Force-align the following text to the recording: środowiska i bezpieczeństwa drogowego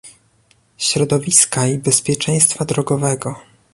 środowiska 0.77 1.67
i 1.67 1.77
bezpieczeństwa 1.77 2.65
drogowego 2.65 3.35